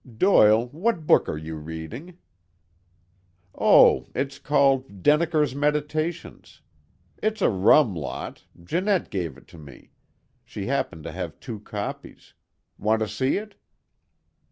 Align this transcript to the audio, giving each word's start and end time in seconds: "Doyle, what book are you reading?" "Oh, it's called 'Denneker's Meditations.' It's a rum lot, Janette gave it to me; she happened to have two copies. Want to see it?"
"Doyle, 0.17 0.65
what 0.69 1.05
book 1.05 1.29
are 1.29 1.37
you 1.37 1.57
reading?" 1.57 2.17
"Oh, 3.53 4.07
it's 4.15 4.39
called 4.39 5.03
'Denneker's 5.03 5.53
Meditations.' 5.53 6.61
It's 7.21 7.39
a 7.39 7.51
rum 7.51 7.93
lot, 7.93 8.45
Janette 8.63 9.11
gave 9.11 9.37
it 9.37 9.45
to 9.49 9.59
me; 9.59 9.91
she 10.43 10.65
happened 10.65 11.03
to 11.03 11.11
have 11.11 11.39
two 11.39 11.59
copies. 11.59 12.33
Want 12.79 13.01
to 13.01 13.07
see 13.07 13.37
it?" 13.37 13.57